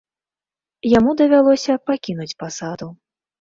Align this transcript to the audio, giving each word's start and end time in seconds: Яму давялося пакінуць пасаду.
Яму 0.97 1.11
давялося 1.19 1.75
пакінуць 1.91 2.29
пасаду. 2.41 2.91